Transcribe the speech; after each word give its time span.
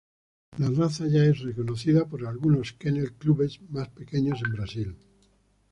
La 0.57 0.67
raza 0.71 1.05
ya 1.07 1.23
es 1.25 1.41
reconocida 1.41 2.07
por 2.07 2.25
algunos 2.25 2.73
kennel 2.73 3.13
clubes 3.13 3.61
más 3.69 3.87
pequeños 3.89 4.39
en 4.43 4.51
Brasil. 4.53 4.95